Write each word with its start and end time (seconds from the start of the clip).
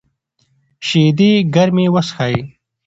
شیدې 0.87 1.31
ګرمې 1.53 1.85
وڅښئ. 1.93 2.35